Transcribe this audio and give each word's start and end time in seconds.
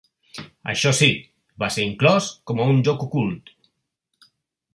Això 0.71 0.93
sí, 0.99 1.09
va 1.65 1.69
ser 1.75 1.85
inclòs 1.91 2.31
com 2.53 2.63
a 2.65 2.67
un 2.73 2.81
joc 2.89 3.05
ocult. 3.11 3.55